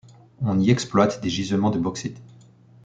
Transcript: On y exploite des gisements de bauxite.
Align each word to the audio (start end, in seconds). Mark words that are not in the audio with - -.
On 0.41 0.59
y 0.59 0.71
exploite 0.71 1.21
des 1.21 1.29
gisements 1.29 1.69
de 1.69 1.77
bauxite. 1.77 2.19